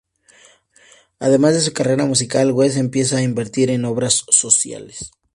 Además 1.19 1.53
de 1.53 1.61
su 1.61 1.73
carrera 1.73 2.05
musical, 2.07 2.51
Wes 2.53 2.75
empieza 2.75 3.17
a 3.17 3.21
invertir 3.21 3.69
en 3.69 3.85
obras 3.85 4.23
sociales. 4.29 5.11